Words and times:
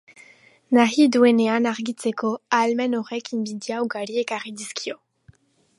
Nahi 0.77 1.03
duenean 1.15 1.67
argitzeko 1.73 2.33
ahalmen 2.61 2.99
horrek 3.01 3.31
inbidia 3.39 3.83
ugari 3.85 4.21
ekarri 4.25 4.55
dizkio. 4.63 4.99